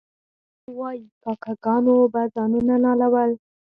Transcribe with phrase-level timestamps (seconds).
[0.63, 3.31] غبار وایي کاکه ګانو به ځانونه نالول.